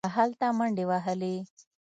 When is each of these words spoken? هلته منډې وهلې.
هلته 0.15 0.47
منډې 0.57 0.85
وهلې. 0.89 1.35